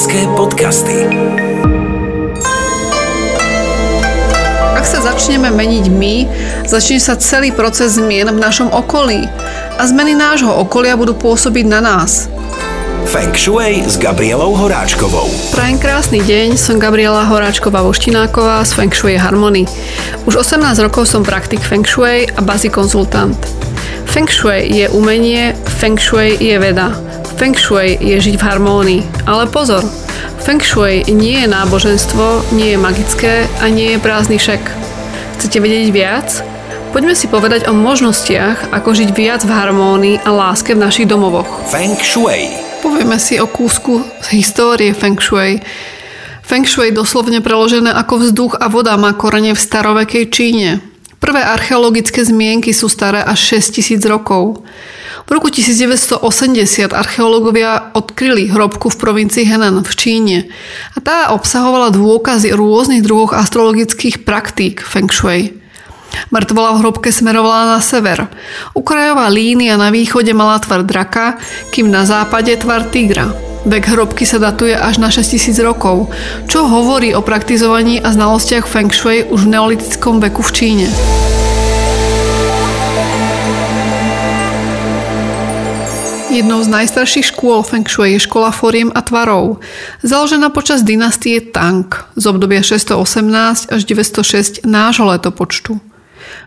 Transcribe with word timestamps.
Slovenské 0.00 0.32
podcasty. 0.32 0.96
Ak 4.72 4.88
sa 4.88 5.04
začneme 5.04 5.52
meniť 5.52 5.92
my, 5.92 6.14
začne 6.64 6.96
sa 6.96 7.20
celý 7.20 7.52
proces 7.52 8.00
zmien 8.00 8.32
v 8.32 8.40
našom 8.40 8.72
okolí 8.72 9.28
a 9.76 9.82
zmeny 9.84 10.16
nášho 10.16 10.56
okolia 10.56 10.96
budú 10.96 11.12
pôsobiť 11.12 11.68
na 11.68 11.84
nás. 11.84 12.32
Feng 13.04 13.36
Shui 13.36 13.84
s 13.84 14.00
Gabrielou 14.00 14.56
Horáčkovou. 14.56 15.28
Prajem 15.52 15.76
krásny 15.76 16.24
deň, 16.24 16.56
som 16.56 16.80
Gabriela 16.80 17.28
Horáčková 17.28 17.84
Voštináková 17.84 18.64
z 18.64 18.72
Feng 18.72 18.96
Shui 18.96 19.20
Harmony. 19.20 19.68
Už 20.24 20.40
18 20.48 20.80
rokov 20.80 21.12
som 21.12 21.20
praktik 21.20 21.60
Feng 21.60 21.84
Shui 21.84 22.24
a 22.24 22.40
bazi 22.40 22.72
konzultant. 22.72 23.36
Feng 24.08 24.32
Shui 24.32 24.64
je 24.64 24.88
umenie, 24.96 25.52
Feng 25.68 26.00
Shui 26.00 26.40
je 26.40 26.56
veda. 26.56 27.09
Feng 27.40 27.56
Shui 27.56 27.96
je 27.96 28.20
žiť 28.20 28.36
v 28.36 28.44
harmónii. 28.44 29.24
Ale 29.24 29.48
pozor, 29.48 29.80
Feng 30.44 30.60
Shui 30.60 31.08
nie 31.08 31.40
je 31.40 31.48
náboženstvo, 31.48 32.52
nie 32.52 32.76
je 32.76 32.78
magické 32.78 33.48
a 33.64 33.72
nie 33.72 33.96
je 33.96 34.02
prázdny 34.04 34.36
šek. 34.36 34.60
Chcete 35.40 35.56
vedieť 35.56 35.88
viac? 35.88 36.28
Poďme 36.92 37.16
si 37.16 37.32
povedať 37.32 37.64
o 37.64 37.72
možnostiach, 37.72 38.76
ako 38.76 38.92
žiť 38.92 39.16
viac 39.16 39.40
v 39.48 39.56
harmónii 39.56 40.20
a 40.20 40.28
láske 40.36 40.76
v 40.76 40.84
našich 40.84 41.08
domovoch. 41.08 41.48
Feng 41.64 41.96
Shui. 42.04 42.52
Povieme 42.84 43.16
si 43.16 43.40
o 43.40 43.48
kúsku 43.48 44.04
histórie 44.36 44.92
Feng 44.92 45.16
Shui. 45.16 45.64
Feng 46.44 46.68
Shui 46.68 46.92
doslovne 46.92 47.40
preložené 47.40 47.88
ako 47.88 48.20
vzduch 48.20 48.60
a 48.60 48.68
voda 48.68 48.92
má 49.00 49.16
korene 49.16 49.56
v 49.56 49.64
starovekej 49.64 50.28
Číne. 50.28 50.84
Prvé 51.16 51.40
archeologické 51.40 52.20
zmienky 52.20 52.76
sú 52.76 52.92
staré 52.92 53.24
až 53.24 53.56
6000 53.56 53.96
rokov. 54.12 54.60
V 55.26 55.30
roku 55.30 55.52
1980 55.52 56.92
archeológovia 56.92 57.92
odkryli 57.92 58.48
hrobku 58.48 58.88
v 58.88 58.96
provincii 58.96 59.44
Henan 59.44 59.84
v 59.84 59.92
Číne 59.92 60.38
a 60.96 60.98
tá 61.00 61.18
obsahovala 61.36 61.92
dôkazy 61.92 62.56
rôznych 62.56 63.04
druhoch 63.04 63.36
astrologických 63.36 64.24
praktík 64.24 64.80
Feng 64.80 65.12
Shui. 65.12 65.60
Mŕtvola 66.34 66.74
v 66.74 66.80
hrobke 66.82 67.14
smerovala 67.14 67.78
na 67.78 67.80
sever. 67.80 68.26
Ukrajová 68.74 69.30
línia 69.30 69.78
na 69.78 69.94
východe 69.94 70.34
mala 70.34 70.58
tvar 70.58 70.82
draka, 70.82 71.38
kým 71.70 71.86
na 71.86 72.02
západe 72.02 72.50
tvar 72.58 72.90
tigra. 72.90 73.30
Vek 73.60 73.92
hrobky 73.92 74.24
sa 74.24 74.40
datuje 74.40 74.72
až 74.72 74.98
na 74.98 75.12
6000 75.12 75.52
rokov, 75.60 76.08
čo 76.48 76.64
hovorí 76.64 77.12
o 77.12 77.20
praktizovaní 77.20 78.00
a 78.00 78.08
znalostiach 78.10 78.66
Feng 78.66 78.90
Shui 78.90 79.28
už 79.28 79.46
v 79.46 79.52
neolitickom 79.52 80.16
veku 80.18 80.40
v 80.40 80.50
Číne. 80.50 80.86
Jednou 86.30 86.62
z 86.62 86.70
najstarších 86.70 87.34
škôl 87.34 87.66
Feng 87.66 87.82
Shui 87.90 88.14
je 88.14 88.22
škola 88.22 88.54
foriem 88.54 88.94
a 88.94 89.02
tvarov, 89.02 89.58
založená 90.06 90.54
počas 90.54 90.86
dynastie 90.86 91.42
Tang 91.42 91.90
z 92.14 92.24
obdobia 92.30 92.62
618 92.62 93.66
až 93.66 93.80
906 93.82 94.62
nášho 94.62 95.10
letopočtu. 95.10 95.82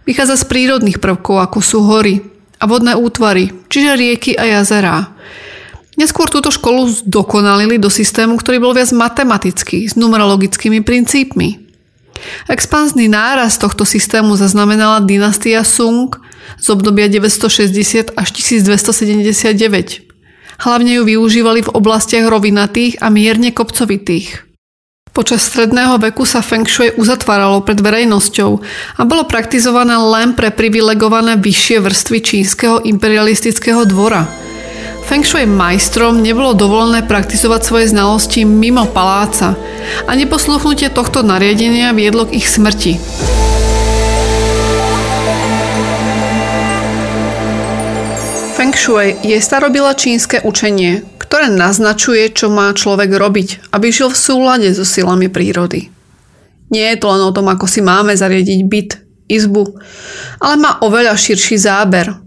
Vychádza 0.08 0.40
z 0.40 0.48
prírodných 0.48 1.04
prvkov, 1.04 1.36
ako 1.44 1.60
sú 1.60 1.84
hory 1.84 2.24
a 2.58 2.64
vodné 2.64 2.96
útvary, 2.96 3.52
čiže 3.68 4.00
rieky 4.00 4.32
a 4.40 4.48
jazerá. 4.56 5.12
Neskôr 6.00 6.32
túto 6.32 6.48
školu 6.48 6.88
zdokonalili 7.04 7.76
do 7.76 7.92
systému, 7.92 8.40
ktorý 8.40 8.64
bol 8.64 8.72
viac 8.72 8.96
matematický, 8.96 9.84
s 9.84 10.00
numerologickými 10.00 10.80
princípmi. 10.80 11.60
Expanzný 12.48 13.12
náraz 13.12 13.60
tohto 13.60 13.84
systému 13.84 14.40
zaznamenala 14.40 15.04
dynastia 15.04 15.68
Sung 15.68 16.16
z 16.58 16.66
obdobia 16.70 17.10
960 17.10 18.14
až 18.18 18.28
1279. 18.32 20.10
Hlavne 20.62 20.92
ju 20.98 21.04
využívali 21.04 21.66
v 21.66 21.74
oblastiach 21.74 22.30
rovinatých 22.30 23.02
a 23.02 23.10
mierne 23.10 23.50
kopcovitých. 23.54 24.46
Počas 25.14 25.46
stredného 25.46 26.02
veku 26.02 26.26
sa 26.26 26.42
Feng 26.42 26.66
Shui 26.66 26.90
uzatváralo 26.98 27.62
pred 27.62 27.78
verejnosťou 27.78 28.52
a 28.98 29.02
bolo 29.06 29.30
praktizované 29.30 29.94
len 29.94 30.34
pre 30.34 30.50
privilegované 30.50 31.38
vyššie 31.38 31.78
vrstvy 31.86 32.18
čínskeho 32.22 32.82
imperialistického 32.82 33.86
dvora– 33.86 34.26
Feng 35.04 35.28
Shui 35.28 35.44
majstrom 35.44 36.24
nebolo 36.24 36.56
dovolené 36.56 37.04
praktizovať 37.04 37.62
svoje 37.62 37.86
znalosti 37.92 38.48
mimo 38.48 38.88
paláca 38.88 39.60
a 40.08 40.12
neposluchnutie 40.16 40.88
tohto 40.88 41.28
nariadenia 41.28 41.92
viedlo 41.92 42.24
k 42.24 42.40
ich 42.40 42.48
smrti. 42.48 42.98
Feng 48.74 48.90
Shui 48.90 49.14
je 49.22 49.38
starobila 49.38 49.94
čínske 49.94 50.42
učenie, 50.42 51.06
ktoré 51.22 51.46
naznačuje, 51.46 52.34
čo 52.34 52.50
má 52.50 52.74
človek 52.74 53.14
robiť, 53.14 53.70
aby 53.70 53.94
žil 53.94 54.10
v 54.10 54.18
súlade 54.18 54.66
so 54.74 54.82
silami 54.82 55.30
prírody. 55.30 55.94
Nie 56.74 56.98
je 56.98 56.98
to 56.98 57.14
len 57.14 57.22
o 57.22 57.30
tom, 57.30 57.54
ako 57.54 57.70
si 57.70 57.86
máme 57.86 58.18
zariadiť 58.18 58.60
byt, 58.66 58.98
izbu, 59.30 59.78
ale 60.42 60.58
má 60.58 60.82
oveľa 60.82 61.14
širší 61.14 61.62
záber. 61.62 62.18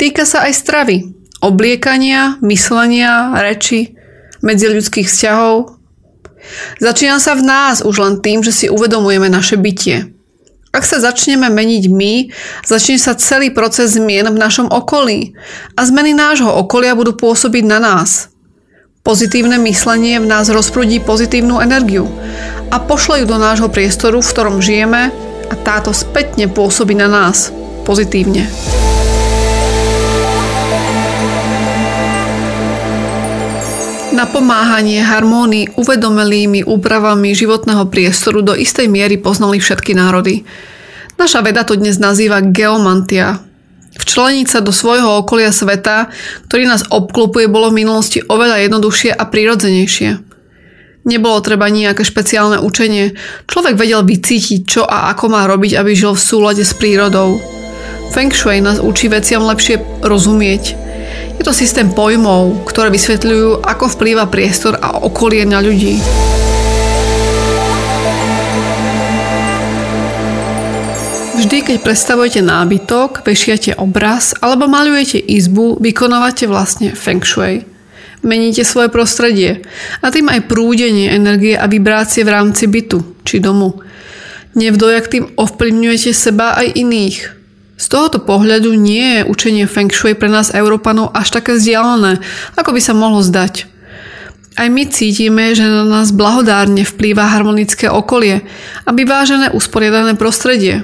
Týka 0.00 0.24
sa 0.24 0.48
aj 0.48 0.56
stravy, 0.56 1.04
obliekania, 1.44 2.40
myslenia, 2.40 3.36
reči, 3.36 3.92
medziľudských 4.40 5.04
vzťahov. 5.04 5.76
Začína 6.80 7.20
sa 7.20 7.36
v 7.36 7.44
nás 7.44 7.84
už 7.84 8.00
len 8.00 8.14
tým, 8.24 8.40
že 8.40 8.56
si 8.56 8.66
uvedomujeme 8.72 9.28
naše 9.28 9.60
bytie. 9.60 10.16
Ak 10.68 10.84
sa 10.84 11.00
začneme 11.00 11.48
meniť 11.48 11.84
my, 11.88 12.14
začne 12.62 13.00
sa 13.00 13.16
celý 13.16 13.48
proces 13.50 13.96
zmien 13.96 14.28
v 14.28 14.36
našom 14.36 14.68
okolí 14.68 15.32
a 15.74 15.80
zmeny 15.88 16.12
nášho 16.12 16.52
okolia 16.52 16.92
budú 16.92 17.16
pôsobiť 17.16 17.64
na 17.64 17.80
nás. 17.80 18.28
Pozitívne 19.00 19.56
myslenie 19.64 20.20
v 20.20 20.28
nás 20.28 20.52
rozprúdi 20.52 21.00
pozitívnu 21.00 21.64
energiu 21.64 22.04
a 22.68 22.76
pošle 22.76 23.24
ju 23.24 23.26
do 23.26 23.40
nášho 23.40 23.72
priestoru, 23.72 24.20
v 24.20 24.30
ktorom 24.36 24.60
žijeme 24.60 25.08
a 25.48 25.54
táto 25.56 25.96
spätne 25.96 26.44
pôsobí 26.52 26.92
na 26.92 27.08
nás 27.08 27.48
pozitívne. 27.88 28.44
Napomáhanie 34.18 34.98
harmónii 34.98 35.78
uvedomelými 35.78 36.66
úpravami 36.66 37.38
životného 37.38 37.86
priestoru 37.86 38.42
do 38.42 38.50
istej 38.50 38.90
miery 38.90 39.14
poznali 39.14 39.62
všetky 39.62 39.94
národy. 39.94 40.42
Naša 41.14 41.38
veda 41.46 41.62
to 41.62 41.78
dnes 41.78 42.02
nazýva 42.02 42.42
geomantia. 42.42 43.38
Včleniť 43.94 44.46
sa 44.50 44.58
do 44.58 44.74
svojho 44.74 45.22
okolia 45.22 45.54
sveta, 45.54 46.10
ktorý 46.50 46.66
nás 46.66 46.82
obklopuje, 46.90 47.46
bolo 47.46 47.70
v 47.70 47.86
minulosti 47.86 48.18
oveľa 48.18 48.66
jednoduchšie 48.66 49.14
a 49.14 49.22
prirodzenejšie. 49.22 50.10
Nebolo 51.06 51.38
treba 51.38 51.70
nejaké 51.70 52.02
špeciálne 52.02 52.58
učenie. 52.58 53.14
Človek 53.46 53.78
vedel 53.78 54.02
vycítiť, 54.02 54.60
čo 54.66 54.82
a 54.82 55.14
ako 55.14 55.30
má 55.30 55.46
robiť, 55.46 55.78
aby 55.78 55.94
žil 55.94 56.18
v 56.18 56.26
súlade 56.26 56.66
s 56.66 56.74
prírodou. 56.74 57.38
Feng 58.10 58.34
Shui 58.34 58.58
nás 58.58 58.82
učí 58.82 59.06
veciam 59.06 59.46
lepšie 59.46 59.78
rozumieť– 60.02 60.74
je 61.38 61.46
to 61.46 61.54
systém 61.54 61.94
pojmov, 61.94 62.66
ktoré 62.66 62.90
vysvetľujú, 62.90 63.62
ako 63.62 63.84
vplýva 63.94 64.26
priestor 64.26 64.74
a 64.82 64.98
okolie 65.06 65.46
na 65.46 65.62
ľudí. 65.62 66.02
Vždy, 71.38 71.62
keď 71.62 71.76
predstavujete 71.86 72.42
nábytok, 72.42 73.22
vešiate 73.22 73.78
obraz 73.78 74.34
alebo 74.42 74.66
malujete 74.66 75.22
izbu, 75.22 75.78
vykonávate 75.78 76.50
vlastne 76.50 76.98
feng 76.98 77.22
shui. 77.22 77.62
Meníte 78.26 78.66
svoje 78.66 78.90
prostredie 78.90 79.62
a 80.02 80.10
tým 80.10 80.26
aj 80.26 80.50
prúdenie 80.50 81.06
energie 81.06 81.54
a 81.54 81.70
vibrácie 81.70 82.26
v 82.26 82.34
rámci 82.34 82.66
bytu 82.66 83.22
či 83.22 83.38
domu. 83.38 83.78
Nevdojak 84.58 85.06
tým 85.06 85.24
ovplyvňujete 85.38 86.10
seba 86.10 86.58
aj 86.58 86.74
iných. 86.74 87.37
Z 87.78 87.86
tohoto 87.86 88.18
pohľadu 88.18 88.74
nie 88.74 89.22
je 89.22 89.26
učenie 89.30 89.70
Feng 89.70 89.88
Shui 89.94 90.18
pre 90.18 90.26
nás 90.26 90.50
Európanov 90.50 91.14
až 91.14 91.30
také 91.30 91.54
vzdialené, 91.54 92.18
ako 92.58 92.74
by 92.74 92.80
sa 92.82 92.90
mohlo 92.90 93.22
zdať. 93.22 93.70
Aj 94.58 94.66
my 94.66 94.90
cítime, 94.90 95.54
že 95.54 95.62
na 95.62 95.86
nás 95.86 96.10
blahodárne 96.10 96.82
vplýva 96.82 97.30
harmonické 97.30 97.86
okolie 97.86 98.42
a 98.82 98.90
vyvážené 98.90 99.54
usporiadané 99.54 100.18
prostredie. 100.18 100.82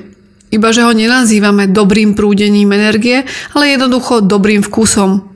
Iba 0.55 0.71
že 0.71 0.87
ho 0.87 0.95
nenazývame 0.95 1.67
dobrým 1.67 2.15
prúdením 2.15 2.71
energie, 2.71 3.27
ale 3.59 3.75
jednoducho 3.75 4.23
dobrým 4.23 4.63
vkusom. 4.63 5.35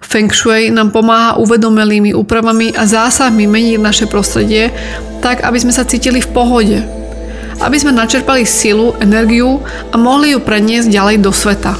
Feng 0.00 0.32
Shui 0.32 0.72
nám 0.72 0.88
pomáha 0.88 1.36
uvedomelými 1.36 2.16
úpravami 2.16 2.72
a 2.72 2.88
zásahmi 2.88 3.44
meniť 3.44 3.76
naše 3.76 4.06
prostredie 4.08 4.72
tak, 5.20 5.44
aby 5.44 5.60
sme 5.60 5.76
sa 5.76 5.84
cítili 5.84 6.24
v 6.24 6.32
pohode, 6.32 6.80
aby 7.58 7.76
sme 7.78 7.94
načerpali 7.94 8.46
silu, 8.46 8.94
energiu 9.02 9.62
a 9.90 9.96
mohli 9.98 10.34
ju 10.34 10.40
preniesť 10.42 10.88
ďalej 10.90 11.16
do 11.22 11.30
sveta. 11.34 11.74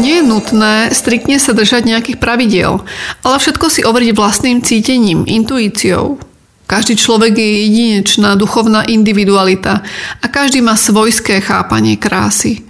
Nie 0.00 0.24
je 0.24 0.28
nutné 0.28 0.88
striktne 0.96 1.36
sa 1.36 1.52
držať 1.52 1.84
nejakých 1.84 2.16
pravidiel, 2.16 2.80
ale 3.20 3.36
všetko 3.36 3.66
si 3.68 3.84
overiť 3.84 4.16
vlastným 4.16 4.64
cítením, 4.64 5.28
intuíciou. 5.28 6.16
Každý 6.64 6.94
človek 6.96 7.34
je 7.34 7.50
jedinečná 7.66 8.38
duchovná 8.38 8.86
individualita 8.86 9.82
a 10.22 10.26
každý 10.30 10.62
má 10.62 10.78
svojské 10.78 11.42
chápanie 11.42 11.98
krásy. 11.98 12.69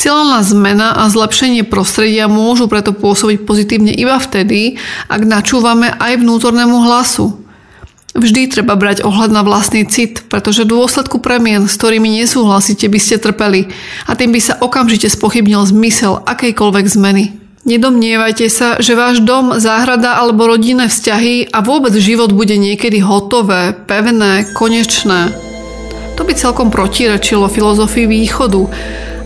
Cieľná 0.00 0.40
zmena 0.40 0.96
a 0.96 1.12
zlepšenie 1.12 1.68
prostredia 1.68 2.24
môžu 2.24 2.72
preto 2.72 2.96
pôsobiť 2.96 3.44
pozitívne 3.44 3.92
iba 3.92 4.16
vtedy, 4.16 4.80
ak 5.12 5.28
načúvame 5.28 5.92
aj 5.92 6.24
vnútornému 6.24 6.88
hlasu. 6.88 7.36
Vždy 8.16 8.48
treba 8.48 8.80
brať 8.80 9.04
ohľad 9.04 9.28
na 9.28 9.44
vlastný 9.44 9.84
cit, 9.84 10.24
pretože 10.32 10.64
v 10.64 10.72
dôsledku 10.72 11.20
premien, 11.20 11.68
s 11.68 11.76
ktorými 11.76 12.16
nesúhlasíte, 12.16 12.88
by 12.88 12.96
ste 12.96 13.20
trpeli 13.20 13.68
a 14.08 14.16
tým 14.16 14.32
by 14.32 14.40
sa 14.40 14.56
okamžite 14.64 15.04
spochybnil 15.12 15.68
zmysel 15.68 16.24
akejkoľvek 16.24 16.86
zmeny. 16.88 17.36
Nedomnievajte 17.68 18.48
sa, 18.48 18.80
že 18.80 18.96
váš 18.96 19.20
dom, 19.20 19.60
záhrada 19.60 20.16
alebo 20.16 20.48
rodinné 20.48 20.88
vzťahy 20.88 21.52
a 21.52 21.60
vôbec 21.60 21.92
život 22.00 22.32
bude 22.32 22.56
niekedy 22.56 23.04
hotové, 23.04 23.76
pevné, 23.76 24.48
konečné. 24.56 25.28
To 26.16 26.24
by 26.24 26.32
celkom 26.32 26.72
protirečilo 26.72 27.52
filozofii 27.52 28.08
východu. 28.08 28.64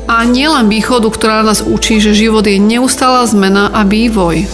A 0.04 0.28
nielen 0.28 0.68
východu, 0.68 1.08
ktorá 1.08 1.40
nás 1.40 1.64
učí, 1.64 1.96
že 1.96 2.12
život 2.12 2.44
je 2.44 2.60
neustála 2.60 3.24
zmena 3.24 3.72
a 3.72 3.88
vývoj. 3.88 4.44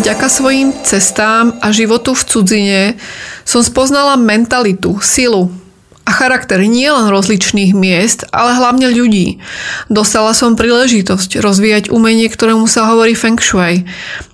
Vďaka 0.00 0.26
svojim 0.28 0.76
cestám 0.84 1.56
a 1.64 1.72
životu 1.72 2.12
v 2.12 2.22
cudzine 2.24 2.80
som 3.48 3.64
spoznala 3.64 4.20
mentalitu, 4.20 5.00
silu 5.00 5.48
a 6.04 6.10
charakter 6.12 6.58
nielen 6.64 7.08
rozličných 7.08 7.76
miest, 7.76 8.26
ale 8.34 8.56
hlavne 8.56 8.90
ľudí. 8.90 9.38
Dostala 9.86 10.34
som 10.34 10.58
príležitosť 10.58 11.38
rozvíjať 11.38 11.84
umenie, 11.94 12.26
ktorému 12.26 12.66
sa 12.66 12.88
hovorí 12.90 13.14
Feng 13.14 13.38
Shui. 13.38 13.86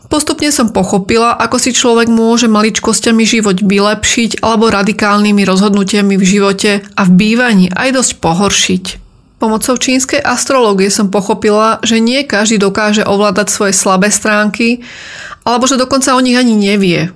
Postupne 0.07 0.55
som 0.55 0.71
pochopila, 0.71 1.35
ako 1.35 1.59
si 1.59 1.75
človek 1.75 2.07
môže 2.07 2.47
maličkosťami 2.47 3.27
život 3.27 3.59
vylepšiť 3.59 4.39
alebo 4.39 4.71
radikálnymi 4.71 5.43
rozhodnutiami 5.43 6.15
v 6.15 6.25
živote 6.25 6.73
a 6.95 7.03
v 7.03 7.11
bývaní 7.11 7.67
aj 7.75 7.91
dosť 7.91 8.13
pohoršiť. 8.23 8.85
Pomocou 9.37 9.77
čínskej 9.77 10.23
astrológie 10.23 10.89
som 10.89 11.13
pochopila, 11.13 11.83
že 11.85 12.01
nie 12.01 12.25
každý 12.25 12.57
dokáže 12.57 13.05
ovládať 13.05 13.53
svoje 13.53 13.77
slabé 13.77 14.09
stránky 14.09 14.81
alebo 15.45 15.69
že 15.69 15.77
dokonca 15.77 16.17
o 16.17 16.25
nich 16.25 16.39
ani 16.39 16.57
nevie. 16.57 17.13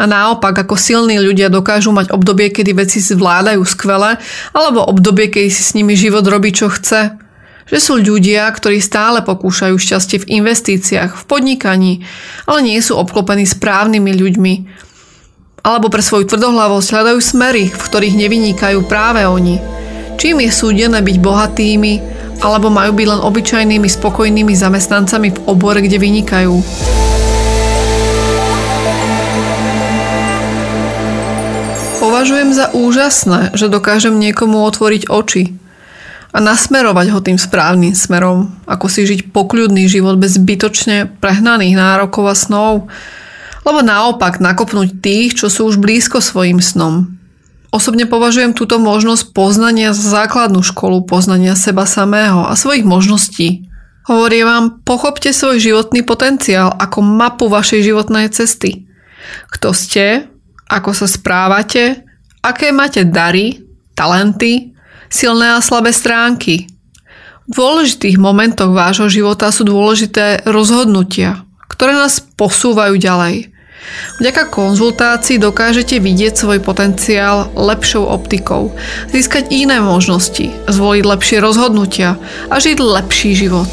A 0.00 0.08
naopak, 0.08 0.56
ako 0.56 0.80
silní 0.80 1.20
ľudia 1.20 1.52
dokážu 1.52 1.92
mať 1.92 2.08
obdobie, 2.08 2.48
kedy 2.48 2.72
veci 2.72 3.04
zvládajú 3.04 3.60
skvele, 3.68 4.16
alebo 4.56 4.80
obdobie, 4.88 5.28
kedy 5.28 5.52
si 5.52 5.60
s 5.60 5.76
nimi 5.76 5.92
život 5.92 6.24
robí, 6.24 6.56
čo 6.56 6.72
chce. 6.72 7.20
Že 7.70 7.78
sú 7.78 7.94
ľudia, 8.02 8.50
ktorí 8.50 8.82
stále 8.82 9.22
pokúšajú 9.22 9.78
šťastie 9.78 10.26
v 10.26 10.42
investíciách, 10.42 11.14
v 11.14 11.22
podnikaní, 11.22 12.02
ale 12.50 12.66
nie 12.66 12.74
sú 12.82 12.98
obklopení 12.98 13.46
správnymi 13.46 14.10
ľuďmi. 14.10 14.54
Alebo 15.62 15.86
pre 15.86 16.02
svoju 16.02 16.26
tvrdohlavosť 16.26 16.88
hľadajú 16.90 17.18
smery, 17.22 17.70
v 17.70 17.78
ktorých 17.78 18.18
nevynikajú 18.18 18.82
práve 18.90 19.22
oni. 19.22 19.62
Čím 20.18 20.42
je 20.42 20.50
súdené 20.50 20.98
byť 20.98 21.16
bohatými, 21.22 21.92
alebo 22.42 22.74
majú 22.74 22.90
byť 22.90 23.06
len 23.06 23.20
obyčajnými 23.22 23.86
spokojnými 23.86 24.50
zamestnancami 24.50 25.30
v 25.30 25.38
obore, 25.46 25.78
kde 25.78 26.02
vynikajú. 26.02 26.58
Považujem 32.02 32.50
za 32.50 32.74
úžasné, 32.74 33.54
že 33.54 33.70
dokážem 33.70 34.18
niekomu 34.18 34.66
otvoriť 34.66 35.06
oči 35.06 35.60
a 36.30 36.38
nasmerovať 36.38 37.06
ho 37.10 37.18
tým 37.18 37.38
správnym 37.38 37.94
smerom, 37.94 38.54
ako 38.66 38.86
si 38.86 39.02
žiť 39.02 39.34
pokľudný 39.34 39.90
život 39.90 40.14
bez 40.16 40.38
zbytočne 40.38 41.18
prehnaných 41.18 41.74
nárokov 41.74 42.24
a 42.30 42.34
snov, 42.38 42.86
lebo 43.66 43.82
naopak 43.82 44.38
nakopnúť 44.38 45.02
tých, 45.02 45.36
čo 45.36 45.50
sú 45.50 45.68
už 45.68 45.82
blízko 45.82 46.22
svojim 46.22 46.62
snom. 46.62 47.18
Osobne 47.70 48.06
považujem 48.06 48.50
túto 48.50 48.82
možnosť 48.82 49.30
poznania 49.30 49.94
za 49.94 50.26
základnú 50.26 50.58
školu 50.62 51.06
poznania 51.06 51.54
seba 51.54 51.86
samého 51.86 52.42
a 52.42 52.58
svojich 52.58 52.82
možností. 52.82 53.70
Hovorím 54.10 54.46
vám, 54.46 54.64
pochopte 54.82 55.30
svoj 55.30 55.62
životný 55.62 56.02
potenciál 56.02 56.74
ako 56.74 56.98
mapu 56.98 57.46
vašej 57.46 57.94
životnej 57.94 58.26
cesty. 58.34 58.90
Kto 59.54 59.70
ste, 59.70 60.26
ako 60.66 60.90
sa 60.90 61.06
správate, 61.06 62.02
aké 62.42 62.74
máte 62.74 63.06
dary, 63.06 63.62
talenty, 63.94 64.74
silné 65.10 65.58
a 65.58 65.60
slabé 65.60 65.90
stránky. 65.90 66.70
V 67.50 67.58
dôležitých 67.58 68.16
momentoch 68.16 68.70
vášho 68.70 69.10
života 69.10 69.50
sú 69.50 69.66
dôležité 69.66 70.46
rozhodnutia, 70.46 71.42
ktoré 71.66 71.98
nás 71.98 72.22
posúvajú 72.38 72.94
ďalej. 72.94 73.50
Vďaka 74.22 74.52
konzultácii 74.54 75.42
dokážete 75.42 75.98
vidieť 75.98 76.36
svoj 76.36 76.62
potenciál 76.62 77.50
lepšou 77.58 78.06
optikou, 78.06 78.70
získať 79.10 79.50
iné 79.50 79.82
možnosti, 79.82 80.52
zvoliť 80.70 81.04
lepšie 81.04 81.38
rozhodnutia 81.42 82.14
a 82.46 82.56
žiť 82.62 82.78
lepší 82.78 83.34
život. 83.34 83.72